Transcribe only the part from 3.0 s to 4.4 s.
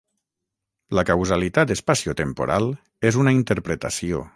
és una interpretació.